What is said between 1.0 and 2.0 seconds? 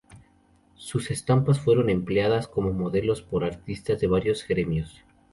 estampas fueron